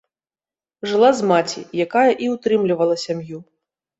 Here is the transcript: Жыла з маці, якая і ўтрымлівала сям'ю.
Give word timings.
Жыла 0.91 1.09
з 1.19 1.27
маці, 1.33 1.59
якая 1.85 2.07
і 2.27 2.31
ўтрымлівала 2.35 2.95
сям'ю. 3.05 3.37